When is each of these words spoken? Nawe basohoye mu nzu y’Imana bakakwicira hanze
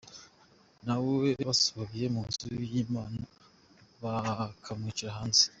Nawe 0.85 1.27
basohoye 1.47 2.05
mu 2.13 2.21
nzu 2.27 2.49
y’Imana 2.71 3.23
bakakwicira 4.01 5.17
hanze 5.17 5.45